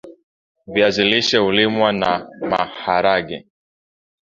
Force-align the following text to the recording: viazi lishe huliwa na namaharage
viazi 0.67 1.03
lishe 1.03 1.37
huliwa 1.37 1.93
na 1.93 2.29
namaharage 2.41 3.47